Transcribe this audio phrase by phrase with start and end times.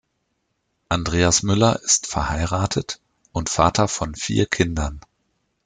[0.89, 2.99] Andreas Müller ist verheiratet
[3.33, 4.99] und Vater von vier Kindern.